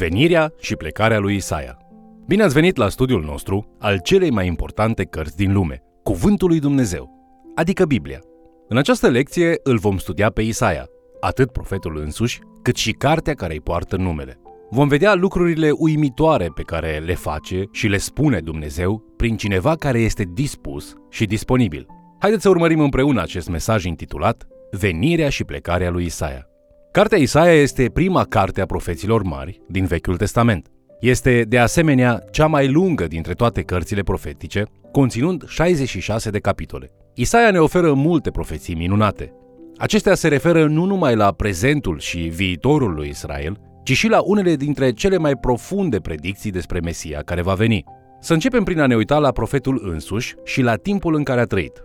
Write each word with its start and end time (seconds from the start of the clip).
Venirea 0.00 0.52
și 0.60 0.76
plecarea 0.76 1.18
lui 1.18 1.34
Isaia. 1.34 1.76
Bine 2.26 2.42
ați 2.42 2.54
venit 2.54 2.76
la 2.76 2.88
studiul 2.88 3.22
nostru 3.22 3.76
al 3.78 4.00
celei 4.02 4.30
mai 4.30 4.46
importante 4.46 5.04
cărți 5.04 5.36
din 5.36 5.52
lume, 5.52 5.82
Cuvântul 6.02 6.48
lui 6.48 6.58
Dumnezeu, 6.58 7.10
adică 7.54 7.84
Biblia. 7.84 8.20
În 8.68 8.76
această 8.76 9.08
lecție 9.08 9.60
îl 9.62 9.78
vom 9.78 9.98
studia 9.98 10.30
pe 10.30 10.42
Isaia, 10.42 10.86
atât 11.20 11.52
profetul 11.52 11.96
însuși, 11.96 12.40
cât 12.62 12.76
și 12.76 12.92
cartea 12.92 13.34
care 13.34 13.52
îi 13.52 13.60
poartă 13.60 13.96
numele. 13.96 14.40
Vom 14.70 14.88
vedea 14.88 15.14
lucrurile 15.14 15.70
uimitoare 15.70 16.50
pe 16.54 16.62
care 16.62 17.02
le 17.06 17.14
face 17.14 17.64
și 17.72 17.86
le 17.86 17.96
spune 17.96 18.40
Dumnezeu 18.40 19.14
prin 19.16 19.36
cineva 19.36 19.76
care 19.76 20.00
este 20.00 20.24
dispus 20.34 20.94
și 21.10 21.24
disponibil. 21.24 21.86
Haideți 22.18 22.42
să 22.42 22.48
urmărim 22.48 22.80
împreună 22.80 23.20
acest 23.20 23.48
mesaj 23.48 23.84
intitulat 23.84 24.46
Venirea 24.70 25.28
și 25.28 25.44
plecarea 25.44 25.90
lui 25.90 26.04
Isaia. 26.04 26.49
Cartea 26.92 27.18
Isaia 27.18 27.52
este 27.52 27.90
prima 27.92 28.24
carte 28.24 28.60
a 28.60 28.66
profeților 28.66 29.22
mari 29.22 29.60
din 29.68 29.84
Vechiul 29.84 30.16
Testament. 30.16 30.68
Este, 31.00 31.42
de 31.48 31.58
asemenea, 31.58 32.24
cea 32.30 32.46
mai 32.46 32.68
lungă 32.68 33.06
dintre 33.06 33.32
toate 33.32 33.62
cărțile 33.62 34.02
profetice, 34.02 34.64
conținând 34.92 35.48
66 35.48 36.30
de 36.30 36.38
capitole. 36.38 36.90
Isaia 37.14 37.50
ne 37.50 37.58
oferă 37.58 37.92
multe 37.92 38.30
profeții 38.30 38.74
minunate. 38.74 39.32
Acestea 39.76 40.14
se 40.14 40.28
referă 40.28 40.66
nu 40.66 40.84
numai 40.84 41.16
la 41.16 41.32
prezentul 41.32 41.98
și 41.98 42.18
viitorul 42.18 42.94
lui 42.94 43.08
Israel, 43.08 43.56
ci 43.84 43.92
și 43.92 44.08
la 44.08 44.20
unele 44.24 44.56
dintre 44.56 44.92
cele 44.92 45.16
mai 45.16 45.36
profunde 45.36 45.98
predicții 45.98 46.50
despre 46.50 46.80
Mesia 46.80 47.22
care 47.24 47.42
va 47.42 47.54
veni. 47.54 47.84
Să 48.20 48.32
începem 48.32 48.62
prin 48.62 48.80
a 48.80 48.86
ne 48.86 48.96
uita 48.96 49.18
la 49.18 49.30
profetul 49.30 49.90
însuși 49.92 50.34
și 50.44 50.62
la 50.62 50.74
timpul 50.74 51.14
în 51.14 51.22
care 51.22 51.40
a 51.40 51.44
trăit. 51.44 51.82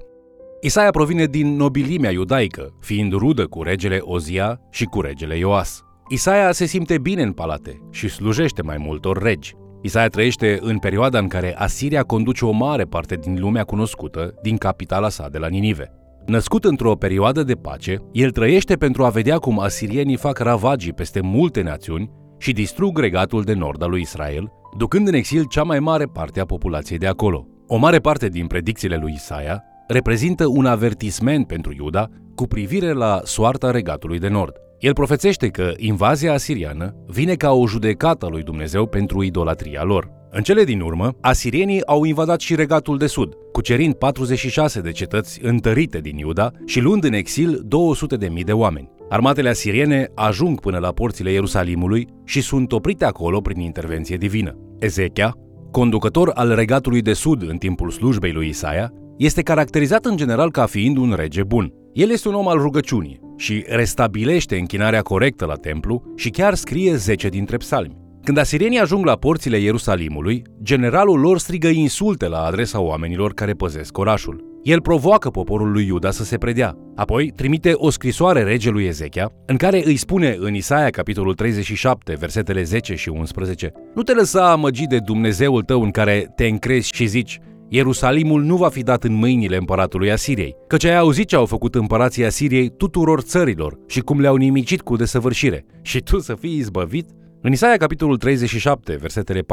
Isaia 0.65 0.91
provine 0.91 1.25
din 1.25 1.55
nobilimea 1.55 2.11
iudaică, 2.11 2.73
fiind 2.79 3.13
rudă 3.13 3.45
cu 3.45 3.63
regele 3.63 3.97
Ozia 4.01 4.59
și 4.69 4.85
cu 4.85 5.01
regele 5.01 5.37
Ioas. 5.37 5.83
Isaia 6.07 6.51
se 6.51 6.65
simte 6.65 6.97
bine 6.97 7.21
în 7.21 7.31
palate 7.31 7.81
și 7.91 8.09
slujește 8.09 8.62
mai 8.62 8.77
multor 8.79 9.21
regi. 9.21 9.53
Isaia 9.81 10.07
trăiește 10.07 10.57
în 10.62 10.77
perioada 10.77 11.20
în 11.20 11.27
care 11.27 11.55
Asiria 11.57 12.03
conduce 12.03 12.45
o 12.45 12.51
mare 12.51 12.84
parte 12.84 13.15
din 13.15 13.40
lumea 13.40 13.63
cunoscută 13.63 14.34
din 14.41 14.57
capitala 14.57 15.09
sa 15.09 15.29
de 15.29 15.37
la 15.37 15.48
Ninive. 15.48 15.91
Născut 16.25 16.63
într-o 16.63 16.95
perioadă 16.95 17.43
de 17.43 17.53
pace, 17.53 17.97
el 18.12 18.31
trăiește 18.31 18.75
pentru 18.75 19.03
a 19.03 19.09
vedea 19.09 19.37
cum 19.37 19.59
asirienii 19.59 20.18
fac 20.18 20.37
ravagii 20.37 20.93
peste 20.93 21.21
multe 21.21 21.62
națiuni 21.62 22.12
și 22.37 22.53
distrug 22.53 22.99
regatul 22.99 23.43
de 23.43 23.53
nord 23.53 23.84
al 23.84 23.90
lui 23.90 24.01
Israel, 24.01 24.51
ducând 24.77 25.07
în 25.07 25.13
exil 25.13 25.45
cea 25.49 25.63
mai 25.63 25.79
mare 25.79 26.05
parte 26.05 26.40
a 26.40 26.45
populației 26.45 26.97
de 26.97 27.07
acolo. 27.07 27.47
O 27.68 27.77
mare 27.77 27.99
parte 27.99 28.27
din 28.27 28.47
predicțiile 28.47 28.97
lui 28.97 29.13
Isaia 29.15 29.63
reprezintă 29.87 30.47
un 30.47 30.65
avertisment 30.65 31.47
pentru 31.47 31.73
Iuda 31.77 32.09
cu 32.35 32.47
privire 32.47 32.91
la 32.91 33.21
soarta 33.23 33.71
regatului 33.71 34.19
de 34.19 34.27
nord. 34.27 34.53
El 34.79 34.93
profețește 34.93 35.47
că 35.47 35.71
invazia 35.77 36.33
asiriană 36.33 36.95
vine 37.07 37.33
ca 37.35 37.51
o 37.51 37.67
judecată 37.67 38.27
lui 38.27 38.43
Dumnezeu 38.43 38.85
pentru 38.85 39.23
idolatria 39.23 39.83
lor. 39.83 40.09
În 40.31 40.41
cele 40.43 40.63
din 40.63 40.81
urmă, 40.81 41.15
asirienii 41.21 41.85
au 41.85 42.03
invadat 42.03 42.39
și 42.39 42.55
regatul 42.55 42.97
de 42.97 43.07
sud, 43.07 43.33
cucerind 43.51 43.93
46 43.93 44.81
de 44.81 44.91
cetăți 44.91 45.39
întărite 45.43 45.99
din 45.99 46.17
Iuda 46.17 46.51
și 46.65 46.79
luând 46.79 47.03
în 47.03 47.13
exil 47.13 47.61
200 47.65 48.15
de 48.15 48.27
mii 48.27 48.43
de 48.43 48.51
oameni. 48.51 48.89
Armatele 49.09 49.49
asiriene 49.49 50.07
ajung 50.15 50.59
până 50.59 50.77
la 50.77 50.91
porțile 50.91 51.31
Ierusalimului 51.31 52.07
și 52.23 52.41
sunt 52.41 52.71
oprite 52.71 53.05
acolo 53.05 53.41
prin 53.41 53.59
intervenție 53.59 54.17
divină. 54.17 54.57
Ezechia, 54.79 55.35
conducător 55.71 56.31
al 56.33 56.55
regatului 56.55 57.01
de 57.01 57.13
sud 57.13 57.49
în 57.49 57.57
timpul 57.57 57.89
slujbei 57.89 58.31
lui 58.31 58.47
Isaia, 58.47 58.91
este 59.18 59.41
caracterizat 59.41 60.05
în 60.05 60.18
general 60.18 60.52
ca 60.52 60.66
fiind 60.66 60.98
un 60.98 61.13
rege 61.16 61.44
bun. 61.44 61.74
El 61.94 62.10
este 62.10 62.27
un 62.27 62.34
om 62.34 62.48
al 62.48 62.58
rugăciunii 62.58 63.20
și 63.38 63.66
restabilește 63.68 64.58
închinarea 64.58 65.02
corectă 65.02 65.46
la 65.46 65.56
templu 65.56 66.03
și 66.16 66.30
chiar 66.30 66.53
scrie 66.53 66.96
10 66.96 67.28
dintre 67.28 67.58
psalmi. 67.58 67.97
Când 68.24 68.38
asirienii 68.38 68.80
ajung 68.80 69.06
la 69.06 69.16
porțile 69.16 69.58
Ierusalimului, 69.58 70.41
generalul 70.63 71.19
lor 71.19 71.40
strigă 71.40 71.68
insulte 71.68 72.28
la 72.28 72.38
adresa 72.38 72.80
oamenilor 72.80 73.34
care 73.34 73.54
păzesc 73.54 73.98
orașul. 73.98 74.54
El 74.64 74.81
provoacă 74.81 75.30
poporul 75.30 75.72
lui 75.72 75.86
Iuda 75.86 76.12
să 76.12 76.24
se 76.24 76.38
predea. 76.38 76.78
Apoi 76.96 77.31
trimite 77.36 77.72
o 77.75 77.90
scrisoare 77.90 78.44
regelui 78.44 78.86
Ezechia, 78.86 79.31
în 79.46 79.58
care 79.58 79.86
îi 79.86 79.96
spune 79.96 80.36
în 80.40 80.54
Isaia 80.54 80.90
capitolul 80.90 81.34
37, 81.34 82.16
versetele 82.20 82.64
10 82.64 82.96
și 82.96 83.09
11, 83.09 83.72
Nu 83.96 84.02
te 84.02 84.14
lăsa 84.14 84.52
amăgi 84.52 84.88
de 84.88 85.00
Dumnezeul 85.00 85.62
tău 85.62 85.81
în 85.81 85.92
care 85.92 86.34
te 86.36 86.46
încrezi 86.46 86.90
și 86.94 87.06
zici, 87.06 87.40
Ierusalimul 87.70 88.44
nu 88.44 88.56
va 88.56 88.70
fi 88.70 88.84
dat 88.84 89.03
în 89.03 89.14
mâinile 89.14 89.58
împăratului 89.58 90.12
Asiriei, 90.12 90.56
căci 90.68 90.84
ai 90.84 90.98
auzit 90.98 91.28
ce 91.28 91.36
au 91.36 91.46
făcut 91.46 91.76
împărații 91.76 92.26
Asiriei 92.26 92.70
tuturor 92.70 93.22
țărilor 93.22 93.78
și 93.88 94.00
cum 94.00 94.20
le-au 94.20 94.36
nimicit 94.36 94.81
cu 94.81 94.96
desăvârșire. 94.96 95.66
Și 95.81 96.00
tu 96.00 96.20
să 96.20 96.36
fii 96.36 96.58
izbăvit? 96.58 97.09
În 97.42 97.52
Isaia 97.52 97.78
capitolul 97.78 98.18
37, 98.18 98.96
versetele 98.96 99.42
14-15, 99.42 99.44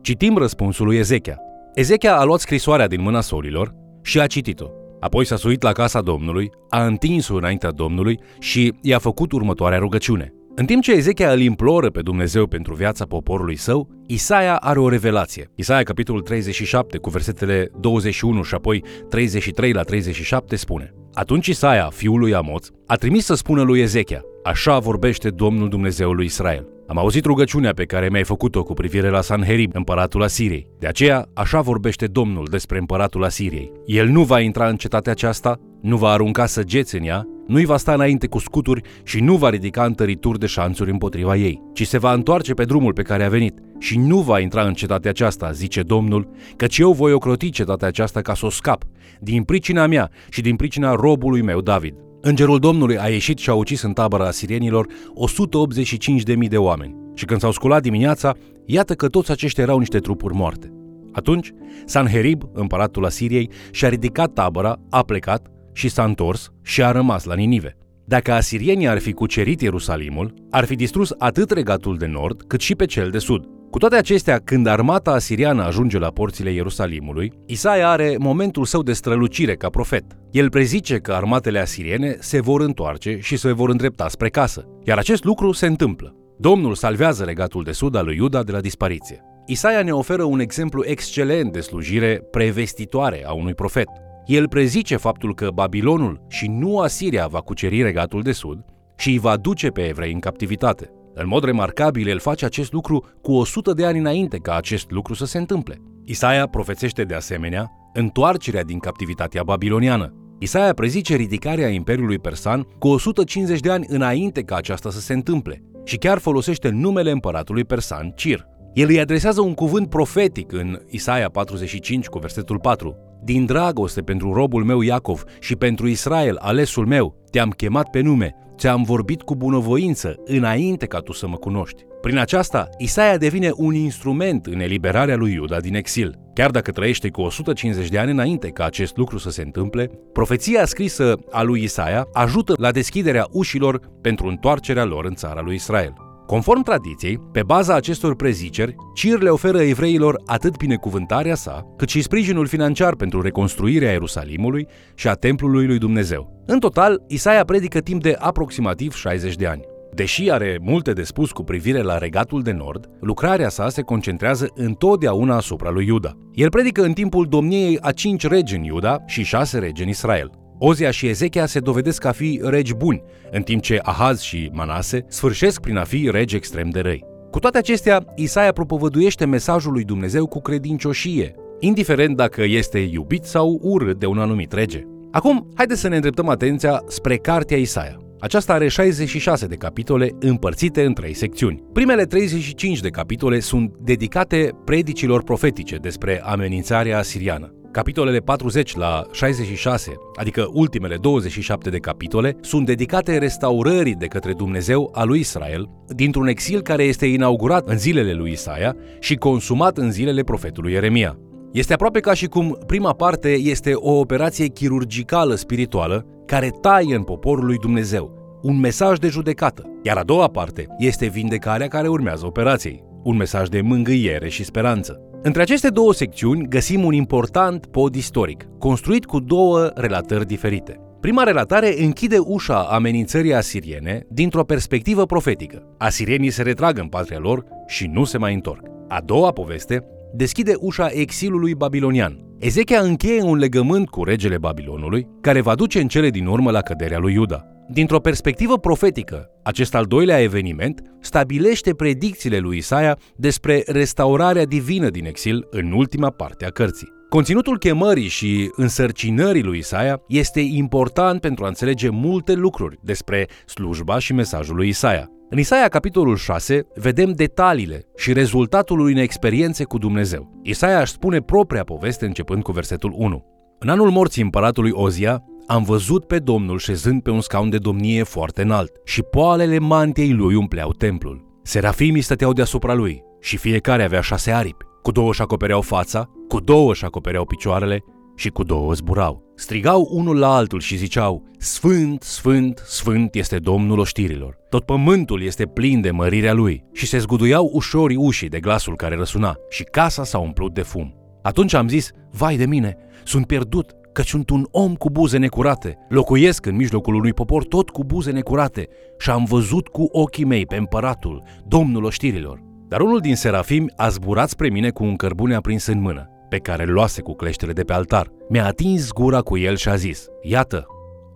citim 0.00 0.36
răspunsul 0.36 0.86
lui 0.86 0.96
Ezechia. 0.96 1.38
Ezechia 1.74 2.16
a 2.16 2.24
luat 2.24 2.40
scrisoarea 2.40 2.86
din 2.86 3.00
mâna 3.00 3.20
solilor 3.20 3.74
și 4.02 4.20
a 4.20 4.26
citit-o. 4.26 4.66
Apoi 5.00 5.26
s-a 5.26 5.36
suit 5.36 5.62
la 5.62 5.72
casa 5.72 6.00
Domnului, 6.00 6.50
a 6.68 6.84
întins-o 6.84 7.36
înaintea 7.36 7.70
Domnului 7.70 8.18
și 8.38 8.74
i-a 8.82 8.98
făcut 8.98 9.32
următoarea 9.32 9.78
rugăciune. 9.78 10.34
În 10.60 10.66
timp 10.66 10.82
ce 10.82 10.92
Ezechia 10.92 11.32
îl 11.32 11.40
imploră 11.40 11.90
pe 11.90 12.00
Dumnezeu 12.00 12.46
pentru 12.46 12.74
viața 12.74 13.04
poporului 13.04 13.56
său, 13.56 13.88
Isaia 14.06 14.56
are 14.56 14.78
o 14.78 14.88
revelație. 14.88 15.50
Isaia, 15.54 15.82
capitolul 15.82 16.20
37, 16.20 16.98
cu 16.98 17.10
versetele 17.10 17.70
21 17.80 18.42
și 18.42 18.54
apoi 18.54 18.84
33 19.08 19.72
la 19.72 19.82
37, 19.82 20.56
spune 20.56 20.94
Atunci 21.14 21.46
Isaia, 21.46 21.90
fiul 21.92 22.18
lui 22.18 22.34
Amoț, 22.34 22.68
a 22.86 22.94
trimis 22.94 23.24
să 23.24 23.34
spună 23.34 23.62
lui 23.62 23.80
Ezechia, 23.80 24.20
Așa 24.44 24.78
vorbește 24.78 25.30
Domnul 25.30 25.68
Dumnezeul 25.68 26.16
lui 26.16 26.24
Israel. 26.24 26.66
Am 26.86 26.98
auzit 26.98 27.24
rugăciunea 27.24 27.72
pe 27.72 27.84
care 27.84 28.08
mi-ai 28.10 28.24
făcut-o 28.24 28.62
cu 28.62 28.74
privire 28.74 29.10
la 29.10 29.20
Sanherib, 29.20 29.70
împăratul 29.74 30.22
Asiriei. 30.22 30.66
De 30.78 30.86
aceea, 30.86 31.26
așa 31.34 31.60
vorbește 31.60 32.06
Domnul 32.06 32.46
despre 32.50 32.78
împăratul 32.78 33.24
Asiriei. 33.24 33.72
El 33.86 34.08
nu 34.08 34.22
va 34.22 34.40
intra 34.40 34.68
în 34.68 34.76
cetatea 34.76 35.12
aceasta, 35.12 35.60
nu 35.80 35.96
va 35.96 36.10
arunca 36.10 36.46
săgeți 36.46 36.96
în 36.96 37.04
ea, 37.04 37.26
nu-i 37.50 37.64
va 37.64 37.76
sta 37.76 37.92
înainte 37.92 38.26
cu 38.26 38.38
scuturi 38.38 38.82
și 39.02 39.20
nu 39.20 39.36
va 39.36 39.50
ridica 39.50 39.84
întărituri 39.84 40.38
de 40.38 40.46
șanțuri 40.46 40.90
împotriva 40.90 41.36
ei, 41.36 41.62
ci 41.72 41.86
se 41.86 41.98
va 41.98 42.12
întoarce 42.12 42.54
pe 42.54 42.64
drumul 42.64 42.92
pe 42.92 43.02
care 43.02 43.24
a 43.24 43.28
venit 43.28 43.58
și 43.78 43.98
nu 43.98 44.20
va 44.20 44.40
intra 44.40 44.62
în 44.62 44.74
cetatea 44.74 45.10
aceasta, 45.10 45.50
zice 45.50 45.82
Domnul, 45.82 46.28
căci 46.56 46.78
eu 46.78 46.92
voi 46.92 47.12
ocroti 47.12 47.50
cetatea 47.50 47.88
aceasta 47.88 48.20
ca 48.20 48.34
să 48.34 48.46
o 48.46 48.50
scap, 48.50 48.84
din 49.20 49.42
pricina 49.42 49.86
mea 49.86 50.10
și 50.28 50.40
din 50.40 50.56
pricina 50.56 50.94
robului 50.94 51.42
meu 51.42 51.60
David. 51.60 51.94
Îngerul 52.20 52.58
Domnului 52.58 52.98
a 52.98 53.08
ieșit 53.08 53.38
și 53.38 53.50
a 53.50 53.54
ucis 53.54 53.82
în 53.82 53.92
tabăra 53.92 54.26
asirienilor 54.26 54.86
185.000 54.86 56.48
de 56.48 56.56
oameni. 56.56 56.96
Și 57.14 57.24
când 57.24 57.40
s-au 57.40 57.52
sculat 57.52 57.82
dimineața, 57.82 58.34
iată 58.66 58.94
că 58.94 59.08
toți 59.08 59.30
aceștia 59.30 59.62
erau 59.62 59.78
niște 59.78 59.98
trupuri 59.98 60.34
moarte. 60.34 60.72
Atunci, 61.12 61.50
Sanherib, 61.84 62.42
împăratul 62.52 63.04
Asiriei, 63.04 63.50
și-a 63.70 63.88
ridicat 63.88 64.32
tabăra, 64.32 64.76
a 64.90 65.02
plecat 65.02 65.50
și 65.80 65.88
s-a 65.88 66.04
întors 66.04 66.50
și 66.62 66.82
a 66.82 66.90
rămas 66.90 67.24
la 67.24 67.34
Ninive. 67.34 67.76
Dacă 68.04 68.32
asirienii 68.32 68.88
ar 68.88 68.98
fi 68.98 69.12
cucerit 69.12 69.60
Ierusalimul, 69.60 70.34
ar 70.50 70.64
fi 70.64 70.74
distrus 70.74 71.14
atât 71.18 71.50
regatul 71.50 71.96
de 71.96 72.06
nord, 72.06 72.42
cât 72.46 72.60
și 72.60 72.74
pe 72.74 72.84
cel 72.84 73.10
de 73.10 73.18
sud. 73.18 73.44
Cu 73.70 73.78
toate 73.78 73.96
acestea, 73.96 74.40
când 74.44 74.66
armata 74.66 75.10
asiriană 75.10 75.62
ajunge 75.62 75.98
la 75.98 76.08
porțile 76.08 76.52
Ierusalimului, 76.52 77.32
Isaia 77.46 77.88
are 77.88 78.16
momentul 78.18 78.64
său 78.64 78.82
de 78.82 78.92
strălucire 78.92 79.56
ca 79.56 79.68
profet. 79.68 80.04
El 80.30 80.50
prezice 80.50 80.96
că 80.96 81.12
armatele 81.12 81.58
asiriene 81.58 82.16
se 82.18 82.40
vor 82.40 82.60
întoarce 82.60 83.18
și 83.20 83.36
se 83.36 83.52
vor 83.52 83.68
îndrepta 83.68 84.08
spre 84.08 84.28
casă. 84.28 84.66
Iar 84.84 84.98
acest 84.98 85.24
lucru 85.24 85.52
se 85.52 85.66
întâmplă. 85.66 86.14
Domnul 86.38 86.74
salvează 86.74 87.24
regatul 87.24 87.62
de 87.62 87.72
sud 87.72 87.94
al 87.94 88.04
lui 88.04 88.16
Iuda 88.16 88.42
de 88.42 88.52
la 88.52 88.60
dispariție. 88.60 89.20
Isaia 89.46 89.82
ne 89.82 89.92
oferă 89.92 90.22
un 90.22 90.40
exemplu 90.40 90.84
excelent 90.84 91.52
de 91.52 91.60
slujire 91.60 92.22
prevestitoare 92.30 93.24
a 93.26 93.32
unui 93.32 93.54
profet. 93.54 93.88
El 94.30 94.48
prezice 94.48 94.96
faptul 94.96 95.34
că 95.34 95.50
Babilonul 95.54 96.20
și 96.28 96.48
nu 96.48 96.78
Asiria 96.78 97.26
va 97.26 97.40
cuceri 97.40 97.82
regatul 97.82 98.22
de 98.22 98.32
sud 98.32 98.64
și 98.96 99.10
îi 99.10 99.18
va 99.18 99.36
duce 99.36 99.68
pe 99.68 99.88
evrei 99.88 100.12
în 100.12 100.18
captivitate. 100.18 100.90
În 101.14 101.26
mod 101.26 101.44
remarcabil, 101.44 102.08
el 102.08 102.18
face 102.18 102.44
acest 102.44 102.72
lucru 102.72 103.04
cu 103.22 103.32
100 103.32 103.72
de 103.72 103.86
ani 103.86 103.98
înainte 103.98 104.36
ca 104.36 104.56
acest 104.56 104.90
lucru 104.90 105.14
să 105.14 105.24
se 105.24 105.38
întâmple. 105.38 105.76
Isaia 106.04 106.46
profețește 106.46 107.02
de 107.02 107.14
asemenea 107.14 107.70
întoarcerea 107.92 108.62
din 108.62 108.78
captivitatea 108.78 109.42
babiloniană. 109.42 110.14
Isaia 110.38 110.72
prezice 110.72 111.16
ridicarea 111.16 111.68
Imperiului 111.68 112.18
Persan 112.18 112.62
cu 112.78 112.88
150 112.88 113.60
de 113.60 113.70
ani 113.70 113.86
înainte 113.88 114.42
ca 114.42 114.56
aceasta 114.56 114.90
să 114.90 115.00
se 115.00 115.12
întâmple 115.12 115.62
și 115.84 115.96
chiar 115.96 116.18
folosește 116.18 116.68
numele 116.68 117.10
împăratului 117.10 117.64
persan 117.64 118.12
Cir. 118.14 118.46
El 118.74 118.88
îi 118.88 119.00
adresează 119.00 119.40
un 119.40 119.54
cuvânt 119.54 119.88
profetic 119.88 120.52
în 120.52 120.80
Isaia 120.88 121.28
45 121.28 122.06
cu 122.06 122.18
versetul 122.18 122.58
4. 122.58 123.09
Din 123.22 123.46
dragoste 123.46 124.00
pentru 124.00 124.32
robul 124.32 124.64
meu 124.64 124.80
Iacov 124.80 125.24
și 125.40 125.56
pentru 125.56 125.88
Israel, 125.88 126.36
alesul 126.40 126.86
meu, 126.86 127.16
te-am 127.30 127.50
chemat 127.50 127.90
pe 127.90 128.00
nume, 128.00 128.34
ți-am 128.56 128.82
vorbit 128.82 129.22
cu 129.22 129.36
bunăvoință 129.36 130.14
înainte 130.24 130.86
ca 130.86 130.98
tu 130.98 131.12
să 131.12 131.28
mă 131.28 131.36
cunoști. 131.36 131.82
Prin 132.00 132.18
aceasta, 132.18 132.68
Isaia 132.78 133.16
devine 133.16 133.50
un 133.56 133.74
instrument 133.74 134.46
în 134.46 134.60
eliberarea 134.60 135.16
lui 135.16 135.32
Iuda 135.32 135.60
din 135.60 135.74
exil. 135.74 136.18
Chiar 136.34 136.50
dacă 136.50 136.70
trăiește 136.70 137.08
cu 137.08 137.20
150 137.20 137.88
de 137.88 137.98
ani 137.98 138.10
înainte 138.10 138.48
ca 138.48 138.64
acest 138.64 138.96
lucru 138.96 139.18
să 139.18 139.30
se 139.30 139.42
întâmple, 139.42 139.90
profeția 140.12 140.64
scrisă 140.64 141.16
a 141.30 141.42
lui 141.42 141.62
Isaia 141.62 142.08
ajută 142.12 142.54
la 142.58 142.70
deschiderea 142.70 143.26
ușilor 143.30 143.80
pentru 144.00 144.26
întoarcerea 144.26 144.84
lor 144.84 145.04
în 145.04 145.14
țara 145.14 145.40
lui 145.40 145.54
Israel. 145.54 146.09
Conform 146.30 146.62
tradiției, 146.62 147.18
pe 147.32 147.42
baza 147.42 147.74
acestor 147.74 148.16
preziceri, 148.16 148.74
Cir 148.94 149.20
le 149.20 149.28
oferă 149.28 149.62
evreilor 149.62 150.20
atât 150.26 150.56
binecuvântarea 150.56 151.34
sa, 151.34 151.66
cât 151.76 151.88
și 151.88 152.02
sprijinul 152.02 152.46
financiar 152.46 152.94
pentru 152.94 153.20
reconstruirea 153.20 153.90
Ierusalimului 153.90 154.66
și 154.94 155.08
a 155.08 155.12
templului 155.12 155.66
lui 155.66 155.78
Dumnezeu. 155.78 156.42
În 156.46 156.58
total, 156.58 157.02
Isaia 157.08 157.44
predică 157.44 157.80
timp 157.80 158.02
de 158.02 158.16
aproximativ 158.18 158.94
60 158.94 159.34
de 159.34 159.46
ani. 159.46 159.62
Deși 159.94 160.30
are 160.30 160.58
multe 160.62 160.92
de 160.92 161.02
spus 161.02 161.30
cu 161.30 161.42
privire 161.42 161.82
la 161.82 161.98
regatul 161.98 162.42
de 162.42 162.52
nord, 162.52 162.88
lucrarea 163.00 163.48
sa 163.48 163.68
se 163.68 163.82
concentrează 163.82 164.48
întotdeauna 164.54 165.36
asupra 165.36 165.70
lui 165.70 165.86
Iuda. 165.86 166.12
El 166.32 166.48
predică 166.48 166.82
în 166.82 166.92
timpul 166.92 167.26
domniei 167.28 167.78
a 167.80 167.92
cinci 167.92 168.26
regi 168.26 168.56
în 168.56 168.62
Iuda 168.62 169.02
și 169.06 169.24
șase 169.24 169.58
regi 169.58 169.82
în 169.82 169.88
Israel. 169.88 170.39
Ozia 170.62 170.90
și 170.90 171.06
Ezechia 171.06 171.46
se 171.46 171.60
dovedesc 171.60 172.04
a 172.04 172.12
fi 172.12 172.40
regi 172.42 172.74
buni, 172.74 173.02
în 173.30 173.42
timp 173.42 173.62
ce 173.62 173.78
Ahaz 173.82 174.20
și 174.20 174.50
Manase 174.52 175.04
sfârșesc 175.08 175.60
prin 175.60 175.76
a 175.76 175.84
fi 175.84 176.08
regi 176.10 176.36
extrem 176.36 176.68
de 176.68 176.80
răi. 176.80 177.04
Cu 177.30 177.38
toate 177.38 177.58
acestea, 177.58 178.04
Isaia 178.14 178.52
propovăduiește 178.52 179.26
mesajul 179.26 179.72
lui 179.72 179.84
Dumnezeu 179.84 180.26
cu 180.26 180.40
credincioșie, 180.40 181.34
indiferent 181.58 182.16
dacă 182.16 182.42
este 182.44 182.78
iubit 182.78 183.24
sau 183.24 183.58
urât 183.62 183.98
de 183.98 184.06
un 184.06 184.18
anumit 184.18 184.52
rege. 184.52 184.82
Acum, 185.10 185.52
haideți 185.54 185.80
să 185.80 185.88
ne 185.88 185.94
îndreptăm 185.94 186.28
atenția 186.28 186.82
spre 186.86 187.16
cartea 187.16 187.56
Isaia. 187.56 188.00
Aceasta 188.18 188.52
are 188.52 188.68
66 188.68 189.46
de 189.46 189.56
capitole 189.56 190.10
împărțite 190.18 190.84
în 190.84 190.92
trei 190.92 191.14
secțiuni. 191.14 191.62
Primele 191.72 192.04
35 192.04 192.80
de 192.80 192.88
capitole 192.88 193.40
sunt 193.40 193.76
dedicate 193.78 194.50
predicilor 194.64 195.22
profetice 195.22 195.76
despre 195.76 196.22
amenințarea 196.24 196.98
asiriană. 196.98 197.54
Capitolele 197.72 198.18
40 198.18 198.76
la 198.76 199.02
66, 199.12 199.92
adică 200.14 200.48
ultimele 200.52 200.96
27 200.96 201.70
de 201.70 201.78
capitole, 201.78 202.36
sunt 202.40 202.66
dedicate 202.66 203.18
restaurării 203.18 203.94
de 203.94 204.06
către 204.06 204.32
Dumnezeu 204.32 204.90
a 204.94 205.04
lui 205.04 205.18
Israel 205.18 205.70
dintr-un 205.88 206.26
exil 206.26 206.60
care 206.60 206.82
este 206.82 207.06
inaugurat 207.06 207.68
în 207.68 207.78
zilele 207.78 208.12
lui 208.12 208.30
Isaia 208.32 208.76
și 208.98 209.14
consumat 209.14 209.78
în 209.78 209.90
zilele 209.90 210.22
profetului 210.22 210.72
Ieremia. 210.72 211.18
Este 211.52 211.72
aproape 211.72 212.00
ca 212.00 212.14
și 212.14 212.26
cum 212.26 212.58
prima 212.66 212.92
parte 212.92 213.28
este 213.28 213.72
o 213.74 213.98
operație 213.98 214.46
chirurgicală 214.46 215.34
spirituală 215.34 216.06
care 216.26 216.50
taie 216.60 216.94
în 216.94 217.02
poporul 217.02 217.44
lui 217.44 217.56
Dumnezeu, 217.56 218.38
un 218.42 218.60
mesaj 218.60 218.98
de 218.98 219.08
judecată, 219.08 219.62
iar 219.82 219.96
a 219.96 220.02
doua 220.02 220.28
parte 220.28 220.66
este 220.78 221.06
vindecarea 221.06 221.68
care 221.68 221.88
urmează 221.88 222.26
operației, 222.26 222.84
un 223.02 223.16
mesaj 223.16 223.48
de 223.48 223.60
mângâiere 223.60 224.28
și 224.28 224.44
speranță. 224.44 225.09
Între 225.22 225.42
aceste 225.42 225.68
două 225.68 225.92
secțiuni 225.92 226.48
găsim 226.48 226.84
un 226.84 226.92
important 226.92 227.66
pod 227.66 227.94
istoric, 227.94 228.44
construit 228.58 229.04
cu 229.04 229.20
două 229.20 229.70
relatări 229.74 230.26
diferite. 230.26 230.80
Prima 231.00 231.22
relatare 231.22 231.82
închide 231.82 232.18
ușa 232.18 232.62
amenințării 232.62 233.34
asiriene 233.34 234.06
dintr-o 234.08 234.44
perspectivă 234.44 235.06
profetică. 235.06 235.62
Asirienii 235.78 236.30
se 236.30 236.42
retrag 236.42 236.78
în 236.78 236.86
patria 236.86 237.18
lor 237.18 237.44
și 237.66 237.86
nu 237.86 238.04
se 238.04 238.18
mai 238.18 238.34
întorc. 238.34 238.62
A 238.88 239.00
doua 239.04 239.30
poveste 239.30 239.84
deschide 240.14 240.54
ușa 240.58 240.88
exilului 240.90 241.54
babilonian. 241.54 242.18
Ezechia 242.38 242.80
încheie 242.80 243.22
un 243.22 243.36
legământ 243.36 243.88
cu 243.88 244.04
regele 244.04 244.38
Babilonului, 244.38 245.08
care 245.20 245.40
va 245.40 245.54
duce 245.54 245.80
în 245.80 245.88
cele 245.88 246.10
din 246.10 246.26
urmă 246.26 246.50
la 246.50 246.60
căderea 246.60 246.98
lui 246.98 247.12
Iuda. 247.12 247.49
Dintr-o 247.72 248.00
perspectivă 248.00 248.58
profetică, 248.58 249.30
acest 249.42 249.74
al 249.74 249.84
doilea 249.84 250.20
eveniment 250.20 250.82
stabilește 251.00 251.74
predicțiile 251.74 252.38
lui 252.38 252.56
Isaia 252.56 252.98
despre 253.16 253.62
restaurarea 253.66 254.44
divină 254.44 254.88
din 254.88 255.06
exil 255.06 255.46
în 255.50 255.72
ultima 255.72 256.10
parte 256.10 256.44
a 256.44 256.48
cărții. 256.48 256.88
Conținutul 257.08 257.58
chemării 257.58 258.08
și 258.08 258.50
însărcinării 258.56 259.42
lui 259.42 259.58
Isaia 259.58 260.02
este 260.08 260.40
important 260.40 261.20
pentru 261.20 261.44
a 261.44 261.48
înțelege 261.48 261.88
multe 261.88 262.32
lucruri 262.32 262.78
despre 262.82 263.28
slujba 263.46 263.98
și 263.98 264.12
mesajul 264.12 264.56
lui 264.56 264.68
Isaia. 264.68 265.08
În 265.28 265.38
Isaia, 265.38 265.68
capitolul 265.68 266.16
6, 266.16 266.66
vedem 266.74 267.12
detaliile 267.12 267.82
și 267.96 268.12
rezultatul 268.12 268.80
unei 268.80 269.02
experiențe 269.02 269.64
cu 269.64 269.78
Dumnezeu. 269.78 270.40
Isaia 270.42 270.80
își 270.80 270.92
spune 270.92 271.20
propria 271.20 271.64
poveste 271.64 272.06
începând 272.06 272.42
cu 272.42 272.52
versetul 272.52 272.92
1. 272.96 273.24
În 273.58 273.68
anul 273.68 273.90
morții 273.90 274.22
împăratului 274.22 274.70
Ozia, 274.72 275.24
am 275.50 275.62
văzut 275.62 276.06
pe 276.06 276.18
Domnul 276.18 276.58
șezând 276.58 277.02
pe 277.02 277.10
un 277.10 277.20
scaun 277.20 277.50
de 277.50 277.58
domnie 277.58 278.02
foarte 278.02 278.42
înalt 278.42 278.72
și 278.84 279.02
poalele 279.02 279.58
mantiei 279.58 280.12
lui 280.12 280.34
umpleau 280.34 280.72
templul. 280.72 281.24
Serafimii 281.42 282.02
stăteau 282.02 282.32
deasupra 282.32 282.74
lui 282.74 283.02
și 283.20 283.36
fiecare 283.36 283.82
avea 283.82 284.00
șase 284.00 284.30
aripi. 284.30 284.64
Cu 284.82 284.90
două 284.90 285.10
își 285.10 285.22
acopereau 285.22 285.60
fața, 285.60 286.10
cu 286.28 286.40
două 286.40 286.70
își 286.70 286.84
acopereau 286.84 287.24
picioarele 287.24 287.84
și 288.16 288.28
cu 288.28 288.42
două 288.42 288.72
zburau. 288.72 289.22
Strigau 289.36 289.88
unul 289.90 290.18
la 290.18 290.34
altul 290.34 290.60
și 290.60 290.76
ziceau, 290.76 291.22
Sfânt, 291.38 292.02
Sfânt, 292.02 292.62
Sfânt 292.66 293.14
este 293.14 293.38
Domnul 293.38 293.78
oștirilor. 293.78 294.36
Tot 294.48 294.64
pământul 294.64 295.22
este 295.22 295.46
plin 295.46 295.80
de 295.80 295.90
mărirea 295.90 296.32
lui 296.32 296.64
și 296.72 296.86
se 296.86 296.98
zguduiau 296.98 297.50
ușorii 297.52 297.96
ușii 297.96 298.28
de 298.28 298.40
glasul 298.40 298.76
care 298.76 298.96
răsuna 298.96 299.36
și 299.48 299.62
casa 299.62 300.04
s-a 300.04 300.18
umplut 300.18 300.54
de 300.54 300.62
fum. 300.62 300.94
Atunci 301.22 301.54
am 301.54 301.68
zis, 301.68 301.90
vai 302.10 302.36
de 302.36 302.46
mine, 302.46 302.76
sunt 303.04 303.26
pierdut, 303.26 303.74
căci 303.92 304.08
sunt 304.08 304.30
un 304.30 304.46
om 304.50 304.74
cu 304.74 304.90
buze 304.90 305.18
necurate. 305.18 305.78
Locuiesc 305.88 306.46
în 306.46 306.56
mijlocul 306.56 306.94
unui 306.94 307.12
popor 307.12 307.44
tot 307.44 307.70
cu 307.70 307.84
buze 307.84 308.10
necurate 308.10 308.68
și 308.98 309.10
am 309.10 309.24
văzut 309.24 309.68
cu 309.68 309.88
ochii 309.92 310.24
mei 310.24 310.46
pe 310.46 310.56
împăratul, 310.56 311.22
domnul 311.46 311.84
oștirilor. 311.84 312.42
Dar 312.68 312.80
unul 312.80 313.00
din 313.00 313.16
serafimi 313.16 313.72
a 313.76 313.88
zburat 313.88 314.28
spre 314.28 314.48
mine 314.48 314.70
cu 314.70 314.84
un 314.84 314.96
cărbune 314.96 315.34
aprins 315.34 315.66
în 315.66 315.80
mână, 315.80 316.08
pe 316.28 316.38
care 316.38 316.62
îl 316.62 316.72
luase 316.72 317.00
cu 317.00 317.14
cleștele 317.14 317.52
de 317.52 317.62
pe 317.62 317.72
altar. 317.72 318.08
Mi-a 318.28 318.46
atins 318.46 318.92
gura 318.92 319.20
cu 319.20 319.36
el 319.36 319.56
și 319.56 319.68
a 319.68 319.74
zis, 319.74 320.06
Iată, 320.22 320.66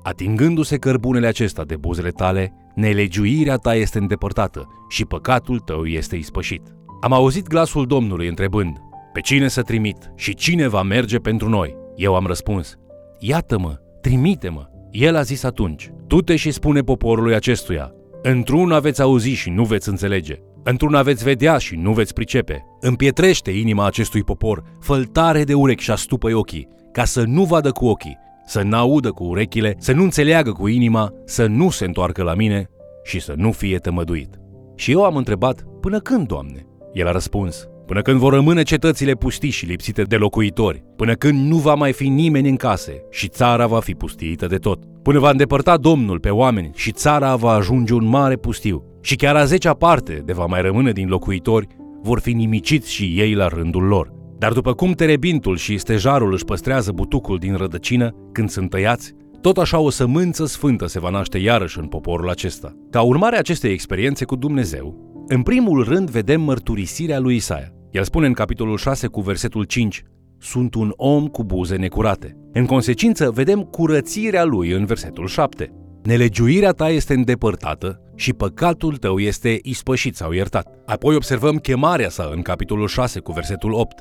atingându-se 0.02 0.76
cărbunele 0.76 1.26
acesta 1.26 1.64
de 1.64 1.76
buzele 1.76 2.10
tale, 2.10 2.52
nelegiuirea 2.74 3.56
ta 3.56 3.74
este 3.74 3.98
îndepărtată 3.98 4.66
și 4.88 5.04
păcatul 5.04 5.58
tău 5.58 5.84
este 5.84 6.16
ispășit. 6.16 6.62
Am 7.00 7.12
auzit 7.12 7.46
glasul 7.46 7.86
Domnului 7.86 8.28
întrebând, 8.28 8.76
pe 9.12 9.20
cine 9.20 9.48
să 9.48 9.62
trimit 9.62 10.12
și 10.16 10.34
cine 10.34 10.68
va 10.68 10.82
merge 10.82 11.18
pentru 11.18 11.48
noi? 11.48 11.83
Eu 11.96 12.14
am 12.14 12.26
răspuns, 12.26 12.78
iată-mă, 13.18 13.78
trimite-mă. 14.00 14.68
El 14.90 15.16
a 15.16 15.22
zis 15.22 15.42
atunci, 15.44 15.92
tu 16.06 16.20
te 16.20 16.36
și 16.36 16.50
spune 16.50 16.80
poporului 16.80 17.34
acestuia, 17.34 17.92
într-un 18.22 18.78
veți 18.80 19.02
auzi 19.02 19.30
și 19.30 19.50
nu 19.50 19.64
veți 19.64 19.88
înțelege, 19.88 20.38
într-un 20.62 21.02
veți 21.02 21.24
vedea 21.24 21.58
și 21.58 21.76
nu 21.76 21.92
veți 21.92 22.12
pricepe. 22.12 22.64
Împietrește 22.80 23.50
inima 23.50 23.86
acestui 23.86 24.22
popor, 24.22 24.62
făltare 24.80 25.44
de 25.44 25.54
urechi 25.54 25.82
și 25.82 25.90
astupă 25.90 26.34
ochii, 26.34 26.68
ca 26.92 27.04
să 27.04 27.22
nu 27.26 27.44
vadă 27.44 27.70
cu 27.70 27.86
ochii, 27.86 28.18
să 28.46 28.62
n-audă 28.62 29.10
cu 29.10 29.24
urechile, 29.24 29.74
să 29.78 29.92
nu 29.92 30.02
înțeleagă 30.02 30.52
cu 30.52 30.66
inima, 30.66 31.12
să 31.24 31.46
nu 31.46 31.70
se 31.70 31.84
întoarcă 31.84 32.22
la 32.22 32.34
mine 32.34 32.68
și 33.04 33.20
să 33.20 33.34
nu 33.36 33.52
fie 33.52 33.78
tămăduit. 33.78 34.38
Și 34.74 34.90
eu 34.90 35.04
am 35.04 35.16
întrebat, 35.16 35.64
până 35.80 35.98
când, 35.98 36.26
Doamne? 36.26 36.66
El 36.92 37.06
a 37.06 37.12
răspuns, 37.12 37.68
până 37.86 38.02
când 38.02 38.18
vor 38.18 38.32
rămâne 38.32 38.62
cetățile 38.62 39.12
pustiși 39.12 39.58
și 39.58 39.66
lipsite 39.66 40.02
de 40.02 40.16
locuitori, 40.16 40.84
până 40.96 41.12
când 41.12 41.48
nu 41.48 41.56
va 41.56 41.74
mai 41.74 41.92
fi 41.92 42.08
nimeni 42.08 42.48
în 42.48 42.56
case 42.56 43.02
și 43.10 43.28
țara 43.28 43.66
va 43.66 43.80
fi 43.80 43.92
pustiită 43.92 44.46
de 44.46 44.56
tot, 44.56 44.82
până 45.02 45.18
va 45.18 45.30
îndepărta 45.30 45.76
Domnul 45.76 46.18
pe 46.18 46.30
oameni 46.30 46.70
și 46.74 46.92
țara 46.92 47.36
va 47.36 47.50
ajunge 47.50 47.94
un 47.94 48.06
mare 48.06 48.36
pustiu 48.36 48.84
și 49.00 49.16
chiar 49.16 49.36
a 49.36 49.44
zecea 49.44 49.72
parte 49.74 50.22
de 50.24 50.32
va 50.32 50.46
mai 50.46 50.62
rămâne 50.62 50.92
din 50.92 51.08
locuitori 51.08 51.66
vor 52.02 52.20
fi 52.20 52.32
nimiciți 52.32 52.92
și 52.92 53.14
ei 53.16 53.34
la 53.34 53.46
rândul 53.46 53.82
lor. 53.82 54.12
Dar 54.38 54.52
după 54.52 54.72
cum 54.72 54.92
terebintul 54.92 55.56
și 55.56 55.78
stejarul 55.78 56.32
își 56.32 56.44
păstrează 56.44 56.92
butucul 56.92 57.38
din 57.38 57.54
rădăcină 57.54 58.14
când 58.32 58.48
sunt 58.48 58.70
tăiați, 58.70 59.12
tot 59.40 59.58
așa 59.58 59.78
o 59.78 59.90
sămânță 59.90 60.46
sfântă 60.46 60.86
se 60.86 61.00
va 61.00 61.10
naște 61.10 61.38
iarăși 61.38 61.78
în 61.78 61.86
poporul 61.86 62.30
acesta. 62.30 62.72
Ca 62.90 63.02
urmare 63.02 63.34
a 63.36 63.38
acestei 63.38 63.72
experiențe 63.72 64.24
cu 64.24 64.36
Dumnezeu, 64.36 65.13
în 65.26 65.42
primul 65.42 65.84
rând 65.84 66.10
vedem 66.10 66.40
mărturisirea 66.40 67.18
lui 67.18 67.34
Isaia. 67.34 67.72
El 67.90 68.02
spune 68.02 68.26
în 68.26 68.32
capitolul 68.32 68.76
6 68.76 69.06
cu 69.06 69.20
versetul 69.20 69.64
5, 69.64 70.02
Sunt 70.38 70.74
un 70.74 70.92
om 70.96 71.26
cu 71.26 71.44
buze 71.44 71.76
necurate. 71.76 72.36
În 72.52 72.66
consecință, 72.66 73.30
vedem 73.30 73.60
curățirea 73.60 74.44
lui 74.44 74.70
în 74.70 74.84
versetul 74.84 75.26
7. 75.26 75.72
Nelegiuirea 76.02 76.70
ta 76.70 76.88
este 76.90 77.14
îndepărtată 77.14 78.00
și 78.14 78.32
păcatul 78.32 78.96
tău 78.96 79.18
este 79.18 79.58
ispășit 79.62 80.16
sau 80.16 80.32
iertat. 80.32 80.68
Apoi 80.86 81.14
observăm 81.14 81.56
chemarea 81.56 82.08
sa 82.08 82.30
în 82.34 82.42
capitolul 82.42 82.86
6 82.86 83.20
cu 83.20 83.32
versetul 83.32 83.72
8. 83.72 84.00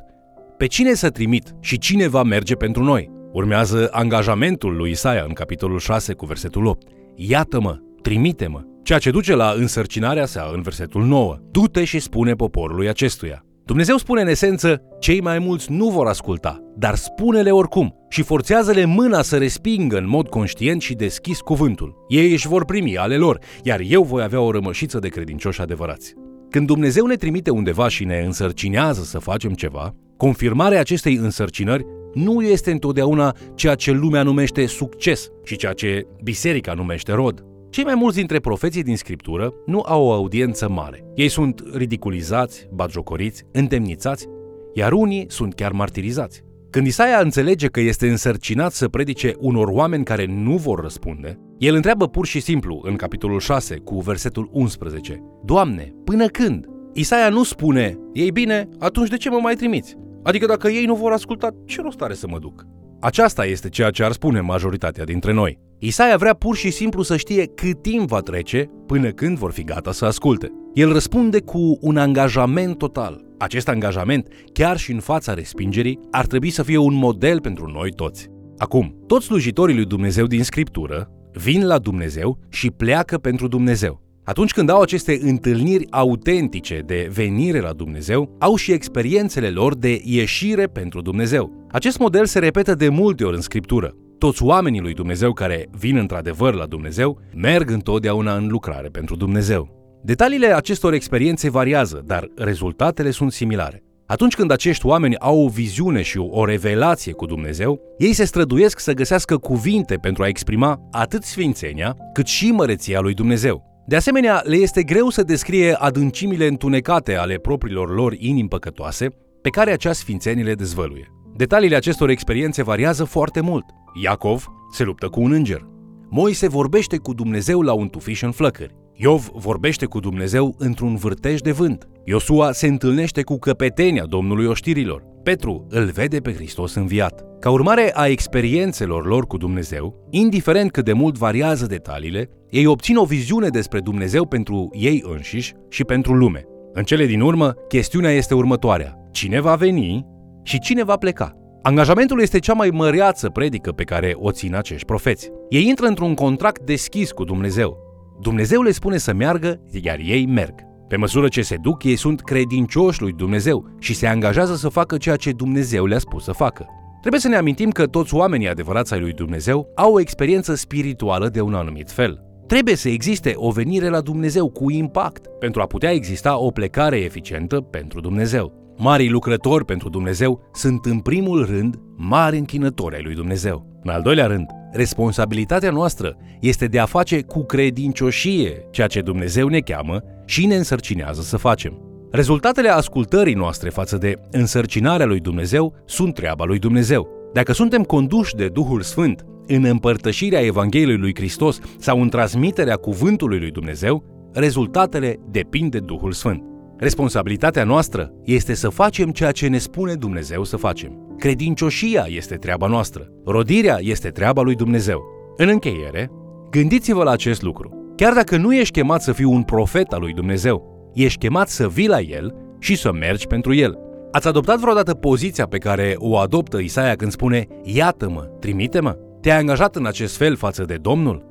Pe 0.57 0.65
cine 0.65 0.93
să 0.93 1.09
trimit 1.09 1.55
și 1.59 1.77
cine 1.77 2.07
va 2.07 2.23
merge 2.23 2.55
pentru 2.55 2.83
noi? 2.83 3.11
Urmează 3.31 3.89
angajamentul 3.91 4.75
lui 4.75 4.91
Isaia 4.91 5.23
în 5.27 5.33
capitolul 5.33 5.79
6 5.79 6.13
cu 6.13 6.25
versetul 6.25 6.65
8. 6.65 6.87
Iată-mă, 7.15 7.77
trimite-mă, 8.01 8.61
ceea 8.83 8.99
ce 8.99 9.11
duce 9.11 9.35
la 9.35 9.53
însărcinarea 9.57 10.25
sa 10.25 10.51
în 10.53 10.61
versetul 10.61 11.03
9. 11.03 11.37
Du-te 11.51 11.83
și 11.83 11.99
spune 11.99 12.33
poporului 12.33 12.87
acestuia. 12.87 13.45
Dumnezeu 13.65 13.97
spune 13.97 14.21
în 14.21 14.27
esență, 14.27 14.81
cei 14.99 15.21
mai 15.21 15.39
mulți 15.39 15.71
nu 15.71 15.89
vor 15.89 16.07
asculta, 16.07 16.59
dar 16.77 16.95
spune-le 16.95 17.51
oricum 17.51 17.95
și 18.09 18.21
forțează-le 18.21 18.85
mâna 18.85 19.21
să 19.21 19.37
respingă 19.37 19.97
în 19.97 20.07
mod 20.07 20.27
conștient 20.27 20.81
și 20.81 20.93
deschis 20.93 21.39
cuvântul. 21.39 22.05
Ei 22.07 22.31
își 22.31 22.47
vor 22.47 22.65
primi 22.65 22.97
ale 22.97 23.17
lor, 23.17 23.39
iar 23.63 23.81
eu 23.87 24.03
voi 24.03 24.23
avea 24.23 24.39
o 24.39 24.51
rămășiță 24.51 24.99
de 24.99 25.07
credincioși 25.07 25.61
adevărați. 25.61 26.13
Când 26.49 26.67
Dumnezeu 26.67 27.05
ne 27.05 27.15
trimite 27.15 27.49
undeva 27.49 27.87
și 27.87 28.03
ne 28.03 28.23
însărcinează 28.25 29.01
să 29.01 29.19
facem 29.19 29.53
ceva, 29.53 29.95
confirmarea 30.17 30.79
acestei 30.79 31.15
însărcinări 31.15 31.85
nu 32.13 32.41
este 32.41 32.71
întotdeauna 32.71 33.35
ceea 33.55 33.75
ce 33.75 33.91
lumea 33.91 34.23
numește 34.23 34.65
succes 34.65 35.29
și 35.43 35.55
ceea 35.55 35.73
ce 35.73 36.07
biserica 36.23 36.73
numește 36.73 37.11
rod. 37.11 37.43
Cei 37.73 37.83
mai 37.83 37.95
mulți 37.95 38.17
dintre 38.17 38.39
profeții 38.39 38.83
din 38.83 38.97
scriptură 38.97 39.53
nu 39.65 39.81
au 39.85 40.05
o 40.05 40.11
audiență 40.11 40.69
mare. 40.69 41.05
Ei 41.15 41.27
sunt 41.27 41.63
ridiculizați, 41.73 42.67
batjocoriți, 42.73 43.43
întemnițați, 43.51 44.27
iar 44.73 44.91
unii 44.91 45.25
sunt 45.29 45.53
chiar 45.53 45.71
martirizați. 45.71 46.43
Când 46.69 46.87
Isaia 46.87 47.19
înțelege 47.19 47.67
că 47.67 47.79
este 47.79 48.09
însărcinat 48.09 48.71
să 48.71 48.87
predice 48.87 49.33
unor 49.39 49.67
oameni 49.67 50.03
care 50.03 50.25
nu 50.25 50.55
vor 50.55 50.79
răspunde, 50.79 51.39
el 51.57 51.75
întreabă 51.75 52.07
pur 52.07 52.25
și 52.25 52.39
simplu 52.39 52.81
în 52.83 52.95
capitolul 52.95 53.39
6 53.39 53.75
cu 53.75 53.99
versetul 53.99 54.49
11: 54.51 55.23
Doamne, 55.43 55.93
până 56.03 56.27
când? 56.27 56.65
Isaia 56.93 57.29
nu 57.29 57.43
spune, 57.43 57.97
ei 58.13 58.31
bine, 58.31 58.69
atunci 58.79 59.09
de 59.09 59.17
ce 59.17 59.29
mă 59.29 59.39
mai 59.41 59.55
trimiți? 59.55 59.95
Adică 60.23 60.45
dacă 60.45 60.67
ei 60.69 60.85
nu 60.85 60.95
vor 60.95 61.11
asculta, 61.11 61.49
ce 61.65 61.81
rost 61.81 62.01
are 62.01 62.13
să 62.13 62.27
mă 62.27 62.39
duc? 62.39 62.65
Aceasta 62.99 63.45
este 63.45 63.69
ceea 63.69 63.89
ce 63.89 64.03
ar 64.03 64.11
spune 64.11 64.39
majoritatea 64.39 65.03
dintre 65.03 65.33
noi. 65.33 65.59
Isaia 65.85 66.17
vrea 66.17 66.33
pur 66.33 66.55
și 66.55 66.71
simplu 66.71 67.01
să 67.01 67.17
știe 67.17 67.45
cât 67.45 67.81
timp 67.81 68.07
va 68.07 68.19
trece 68.19 68.69
până 68.87 69.09
când 69.09 69.37
vor 69.37 69.51
fi 69.51 69.63
gata 69.63 69.91
să 69.91 70.05
asculte. 70.05 70.51
El 70.73 70.91
răspunde 70.91 71.41
cu 71.41 71.77
un 71.81 71.97
angajament 71.97 72.77
total. 72.77 73.21
Acest 73.37 73.67
angajament, 73.67 74.27
chiar 74.53 74.77
și 74.77 74.91
în 74.91 74.99
fața 74.99 75.33
respingerii, 75.33 75.99
ar 76.11 76.25
trebui 76.25 76.49
să 76.49 76.63
fie 76.63 76.77
un 76.77 76.93
model 76.93 77.41
pentru 77.41 77.71
noi 77.71 77.91
toți. 77.91 78.27
Acum, 78.57 78.95
toți 79.07 79.25
slujitorii 79.25 79.75
lui 79.75 79.85
Dumnezeu 79.85 80.25
din 80.25 80.43
Scriptură 80.43 81.09
vin 81.33 81.65
la 81.65 81.77
Dumnezeu 81.77 82.39
și 82.49 82.71
pleacă 82.71 83.17
pentru 83.17 83.47
Dumnezeu. 83.47 84.01
Atunci 84.23 84.51
când 84.51 84.69
au 84.69 84.81
aceste 84.81 85.19
întâlniri 85.21 85.91
autentice 85.91 86.83
de 86.85 87.09
venire 87.13 87.59
la 87.59 87.73
Dumnezeu, 87.73 88.35
au 88.39 88.55
și 88.55 88.71
experiențele 88.71 89.49
lor 89.49 89.75
de 89.75 90.01
ieșire 90.03 90.67
pentru 90.67 91.01
Dumnezeu. 91.01 91.67
Acest 91.71 91.99
model 91.99 92.25
se 92.25 92.39
repetă 92.39 92.75
de 92.75 92.89
multe 92.89 93.23
ori 93.23 93.35
în 93.35 93.41
Scriptură. 93.41 93.95
Toți 94.23 94.43
oamenii 94.43 94.79
lui 94.79 94.93
Dumnezeu 94.93 95.33
care 95.33 95.67
vin 95.71 95.97
într-adevăr 95.97 96.53
la 96.53 96.65
Dumnezeu 96.65 97.19
merg 97.35 97.69
întotdeauna 97.69 98.35
în 98.35 98.47
lucrare 98.47 98.87
pentru 98.87 99.15
Dumnezeu. 99.15 99.69
Detaliile 100.03 100.55
acestor 100.55 100.93
experiențe 100.93 101.49
variază, 101.49 102.03
dar 102.05 102.27
rezultatele 102.35 103.11
sunt 103.11 103.31
similare. 103.31 103.83
Atunci 104.05 104.35
când 104.35 104.51
acești 104.51 104.85
oameni 104.85 105.17
au 105.17 105.43
o 105.43 105.47
viziune 105.47 106.01
și 106.01 106.17
o 106.17 106.45
revelație 106.45 107.11
cu 107.11 107.25
Dumnezeu, 107.25 107.79
ei 107.97 108.13
se 108.13 108.25
străduiesc 108.25 108.79
să 108.79 108.93
găsească 108.93 109.37
cuvinte 109.37 109.95
pentru 109.95 110.23
a 110.23 110.27
exprima 110.27 110.79
atât 110.91 111.23
sfințenia, 111.23 111.95
cât 112.13 112.27
și 112.27 112.51
măreția 112.51 112.99
lui 112.99 113.13
Dumnezeu. 113.13 113.83
De 113.87 113.95
asemenea, 113.95 114.41
le 114.45 114.55
este 114.55 114.83
greu 114.83 115.09
să 115.09 115.23
descrie 115.23 115.73
adâncimile 115.73 116.47
întunecate 116.47 117.15
ale 117.15 117.35
propriilor 117.35 117.95
lor 117.95 118.13
inimi 118.17 118.47
păcătoase, 118.47 119.07
pe 119.41 119.49
care 119.49 119.71
acea 119.71 119.93
sfințenie 119.93 120.43
le 120.43 120.53
dezvăluie. 120.53 121.07
Detaliile 121.35 121.75
acestor 121.75 122.09
experiențe 122.09 122.63
variază 122.63 123.03
foarte 123.03 123.41
mult. 123.41 123.65
Iacov 124.01 124.45
se 124.71 124.83
luptă 124.83 125.07
cu 125.07 125.21
un 125.21 125.31
înger. 125.31 125.67
Moise 126.09 126.47
vorbește 126.47 126.97
cu 126.97 127.13
Dumnezeu 127.13 127.61
la 127.61 127.73
un 127.73 127.87
tufiș 127.87 128.21
în 128.21 128.31
flăcări. 128.31 128.75
Iov 128.95 129.29
vorbește 129.33 129.85
cu 129.85 129.99
Dumnezeu 129.99 130.55
într-un 130.57 130.95
vârtej 130.95 131.39
de 131.39 131.51
vânt. 131.51 131.87
Iosua 132.03 132.51
se 132.51 132.67
întâlnește 132.67 133.21
cu 133.21 133.37
căpetenia 133.37 134.05
Domnului 134.05 134.45
oștirilor. 134.45 135.03
Petru 135.23 135.65
îl 135.69 135.85
vede 135.85 136.19
pe 136.19 136.33
Hristos 136.33 136.73
înviat. 136.73 137.23
Ca 137.39 137.49
urmare 137.49 137.91
a 137.93 138.07
experiențelor 138.07 139.05
lor 139.05 139.25
cu 139.25 139.37
Dumnezeu, 139.37 140.07
indiferent 140.09 140.71
cât 140.71 140.85
de 140.85 140.93
mult 140.93 141.17
variază 141.17 141.65
detaliile, 141.65 142.29
ei 142.49 142.65
obțin 142.65 142.97
o 142.97 143.05
viziune 143.05 143.47
despre 143.47 143.79
Dumnezeu 143.79 144.25
pentru 144.25 144.69
ei 144.73 145.03
înșiși 145.05 145.53
și 145.69 145.83
pentru 145.83 146.13
lume. 146.13 146.43
În 146.73 146.83
cele 146.83 147.05
din 147.05 147.21
urmă, 147.21 147.53
chestiunea 147.67 148.11
este 148.11 148.33
următoarea. 148.33 148.97
Cine 149.11 149.41
va 149.41 149.55
veni 149.55 150.05
și 150.43 150.59
cine 150.59 150.83
va 150.83 150.95
pleca? 150.95 151.37
Angajamentul 151.61 152.21
este 152.21 152.39
cea 152.39 152.53
mai 152.53 152.69
măreață 152.69 153.29
predică 153.29 153.71
pe 153.71 153.83
care 153.83 154.15
o 154.17 154.31
țin 154.31 154.55
acești 154.55 154.85
profeți. 154.85 155.31
Ei 155.49 155.67
intră 155.67 155.85
într-un 155.85 156.13
contract 156.13 156.61
deschis 156.61 157.11
cu 157.11 157.23
Dumnezeu. 157.23 157.77
Dumnezeu 158.21 158.61
le 158.61 158.71
spune 158.71 158.97
să 158.97 159.13
meargă, 159.13 159.61
iar 159.81 159.97
ei 159.99 160.25
merg. 160.25 160.53
Pe 160.87 160.95
măsură 160.95 161.27
ce 161.27 161.41
se 161.41 161.55
duc, 161.61 161.83
ei 161.83 161.95
sunt 161.95 162.21
credincioși 162.21 163.01
lui 163.01 163.11
Dumnezeu 163.11 163.65
și 163.79 163.93
se 163.93 164.07
angajează 164.07 164.55
să 164.55 164.69
facă 164.69 164.97
ceea 164.97 165.15
ce 165.15 165.31
Dumnezeu 165.31 165.85
le-a 165.85 165.99
spus 165.99 166.23
să 166.23 166.31
facă. 166.31 166.65
Trebuie 166.99 167.21
să 167.21 167.27
ne 167.27 167.35
amintim 167.35 167.69
că 167.69 167.85
toți 167.85 168.15
oamenii 168.15 168.49
adevărați 168.49 168.93
ai 168.93 168.99
lui 168.99 169.13
Dumnezeu 169.13 169.67
au 169.75 169.93
o 169.93 169.99
experiență 169.99 170.55
spirituală 170.55 171.29
de 171.29 171.41
un 171.41 171.53
anumit 171.53 171.91
fel. 171.91 172.19
Trebuie 172.47 172.75
să 172.75 172.89
existe 172.89 173.33
o 173.35 173.51
venire 173.51 173.89
la 173.89 174.01
Dumnezeu 174.01 174.49
cu 174.49 174.71
impact 174.71 175.27
pentru 175.39 175.61
a 175.61 175.65
putea 175.65 175.91
exista 175.91 176.37
o 176.37 176.51
plecare 176.51 176.97
eficientă 176.97 177.61
pentru 177.61 177.99
Dumnezeu. 177.99 178.62
Marii 178.77 179.09
lucrători 179.09 179.65
pentru 179.65 179.89
Dumnezeu 179.89 180.49
sunt 180.53 180.85
în 180.85 180.99
primul 180.99 181.45
rând 181.45 181.75
mari 181.95 182.37
închinători 182.37 182.95
ai 182.95 183.03
lui 183.03 183.15
Dumnezeu. 183.15 183.79
În 183.83 183.91
al 183.91 184.01
doilea 184.01 184.25
rând, 184.25 184.45
responsabilitatea 184.71 185.71
noastră 185.71 186.17
este 186.39 186.65
de 186.65 186.79
a 186.79 186.85
face 186.85 187.21
cu 187.21 187.43
credincioșie 187.43 188.67
ceea 188.71 188.87
ce 188.87 189.01
Dumnezeu 189.01 189.47
ne 189.47 189.59
cheamă 189.59 190.01
și 190.25 190.45
ne 190.45 190.55
însărcinează 190.55 191.21
să 191.21 191.37
facem. 191.37 191.77
Rezultatele 192.11 192.69
ascultării 192.69 193.33
noastre 193.33 193.69
față 193.69 193.97
de 193.97 194.15
însărcinarea 194.31 195.05
lui 195.05 195.19
Dumnezeu 195.19 195.73
sunt 195.85 196.13
treaba 196.13 196.43
lui 196.45 196.59
Dumnezeu. 196.59 197.07
Dacă 197.33 197.53
suntem 197.53 197.83
conduși 197.83 198.35
de 198.35 198.47
Duhul 198.47 198.81
Sfânt 198.81 199.25
în 199.47 199.63
împărtășirea 199.63 200.41
Evangheliei 200.45 200.97
lui 200.97 201.15
Hristos 201.15 201.59
sau 201.77 202.01
în 202.01 202.09
transmiterea 202.09 202.75
cuvântului 202.75 203.39
lui 203.39 203.51
Dumnezeu, 203.51 204.03
rezultatele 204.33 205.19
depind 205.31 205.71
de 205.71 205.79
Duhul 205.79 206.11
Sfânt. 206.11 206.52
Responsabilitatea 206.83 207.63
noastră 207.63 208.11
este 208.23 208.53
să 208.53 208.69
facem 208.69 209.09
ceea 209.11 209.31
ce 209.31 209.47
ne 209.47 209.57
spune 209.57 209.93
Dumnezeu 209.93 210.43
să 210.43 210.57
facem. 210.57 211.15
Credincioșia 211.17 212.05
este 212.09 212.35
treaba 212.35 212.67
noastră. 212.67 213.07
Rodirea 213.25 213.77
este 213.79 214.09
treaba 214.09 214.41
lui 214.41 214.55
Dumnezeu. 214.55 215.01
În 215.37 215.47
încheiere, 215.47 216.11
gândiți-vă 216.49 217.03
la 217.03 217.11
acest 217.11 217.41
lucru. 217.41 217.93
Chiar 217.95 218.13
dacă 218.13 218.37
nu 218.37 218.55
ești 218.55 218.79
chemat 218.79 219.01
să 219.01 219.11
fii 219.11 219.25
un 219.25 219.43
profet 219.43 219.93
al 219.93 219.99
lui 219.99 220.13
Dumnezeu, 220.13 220.89
ești 220.93 221.19
chemat 221.19 221.49
să 221.49 221.67
vii 221.67 221.87
la 221.87 221.99
El 221.99 222.35
și 222.59 222.75
să 222.75 222.91
mergi 222.91 223.27
pentru 223.27 223.53
El. 223.53 223.77
Ați 224.11 224.27
adoptat 224.27 224.59
vreodată 224.59 224.93
poziția 224.93 225.45
pe 225.45 225.57
care 225.57 225.95
o 225.97 226.17
adoptă 226.17 226.57
Isaia 226.57 226.95
când 226.95 227.11
spune 227.11 227.47
Iată-mă, 227.63 228.21
trimite-mă? 228.39 228.97
Te-ai 229.21 229.39
angajat 229.39 229.75
în 229.75 229.85
acest 229.85 230.17
fel 230.17 230.35
față 230.35 230.63
de 230.63 230.77
Domnul? 230.81 231.25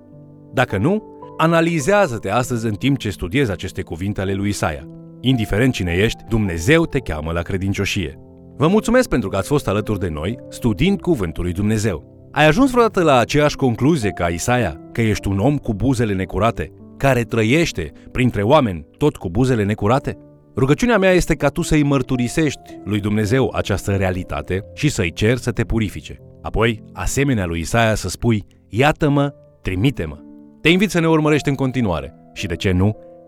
Dacă 0.53 0.79
nu, 0.79 1.03
analizează-te 1.37 2.31
astăzi 2.31 2.67
în 2.67 2.75
timp 2.75 2.99
ce 2.99 3.11
studiezi 3.11 3.51
aceste 3.51 3.83
cuvinte 3.83 4.21
ale 4.21 4.35
lui 4.35 4.49
Isaia. 4.49 4.87
Indiferent 5.25 5.73
cine 5.73 5.93
ești, 5.93 6.23
Dumnezeu 6.29 6.87
te 6.87 6.99
cheamă 6.99 7.33
la 7.33 7.43
credincioșie. 7.43 8.19
Vă 8.57 8.69
mulțumesc 8.69 9.09
pentru 9.09 9.29
că 9.29 9.37
ați 9.37 9.49
fost 9.49 9.69
alături 9.69 9.99
de 9.99 10.09
noi, 10.09 10.39
studiind 10.49 11.01
Cuvântul 11.01 11.43
lui 11.43 11.53
Dumnezeu. 11.53 12.29
Ai 12.33 12.47
ajuns 12.47 12.71
vreodată 12.71 13.03
la 13.03 13.19
aceeași 13.19 13.57
concluzie 13.57 14.11
ca 14.11 14.29
Isaia, 14.29 14.81
că 14.93 15.01
ești 15.01 15.29
un 15.29 15.39
om 15.39 15.57
cu 15.59 15.75
buzele 15.75 16.15
necurate, 16.15 16.73
care 16.97 17.23
trăiește 17.23 17.93
printre 18.13 18.43
oameni 18.43 18.87
tot 18.99 19.17
cu 19.17 19.31
buzele 19.31 19.65
necurate? 19.65 20.19
Rugăciunea 20.57 20.99
mea 20.99 21.11
este 21.13 21.35
ca 21.35 21.49
tu 21.49 21.63
să-i 21.63 21.83
mărturisești 21.83 22.79
lui 22.85 23.01
Dumnezeu 23.01 23.53
această 23.55 23.93
realitate 23.93 24.65
și 24.75 24.89
să-i 24.89 25.13
cer 25.13 25.37
să 25.37 25.51
te 25.51 25.65
purifice. 25.65 26.19
Apoi, 26.43 26.83
asemenea 26.93 27.47
lui 27.47 27.61
Isaia, 27.61 27.95
să 27.95 28.09
spui, 28.09 28.47
iată-mă, 28.69 29.33
trimite-mă. 29.63 30.19
Te 30.61 30.69
invit 30.69 30.91
să 30.91 31.01
ne 31.01 31.09
urmărești 31.09 31.49
în 31.49 31.55
continuare 31.55 32.15
și, 32.33 32.47
de 32.47 32.57
ce 32.57 32.71
nu, 32.71 32.97